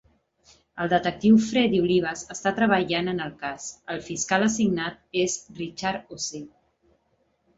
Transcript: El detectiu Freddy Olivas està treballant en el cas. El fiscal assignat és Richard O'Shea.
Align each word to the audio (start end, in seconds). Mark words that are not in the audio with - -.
El 0.83 0.87
detectiu 0.93 1.35
Freddy 1.47 1.81
Olivas 1.81 2.23
està 2.35 2.53
treballant 2.61 3.11
en 3.13 3.21
el 3.27 3.35
cas. 3.43 3.67
El 3.95 4.01
fiscal 4.07 4.45
assignat 4.47 4.97
és 5.25 5.35
Richard 5.61 6.17
O'Shea. 6.17 6.49